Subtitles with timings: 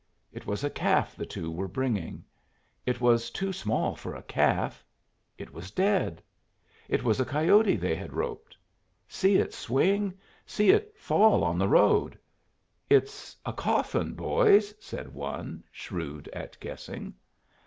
[0.33, 2.23] It was a calf the two were bringing.
[2.87, 4.83] It was too small for a calf.
[5.37, 6.23] It was dead.
[6.89, 8.57] It was a coyote they had roped.
[9.07, 10.17] See it swing!
[10.43, 12.17] See it fall on the road!
[12.89, 17.13] "It's a coffin, boys!" said one, shrewd at guessing.